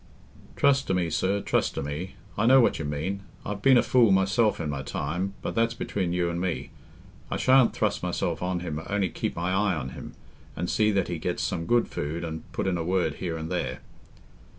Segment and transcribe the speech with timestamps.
[0.55, 2.15] "Trust to me, sir—trust to me.
[2.35, 3.21] I know what you mean.
[3.45, 6.71] I've been a fool myself in my time, but that's between you and me.
[7.29, 10.15] I shan't thrust myself on him only keep my eye on him,
[10.55, 13.51] and see that he gets some good food, and put in a word here and
[13.51, 13.81] there."